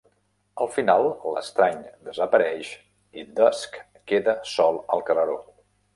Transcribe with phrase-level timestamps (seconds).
[0.63, 2.71] Al final, l'estrany desapareix
[3.25, 3.81] i Dusk
[4.13, 5.37] queda sol al carreró.